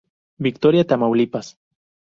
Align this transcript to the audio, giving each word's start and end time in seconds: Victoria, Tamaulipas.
Victoria, 0.47 0.83
Tamaulipas. 0.89 1.47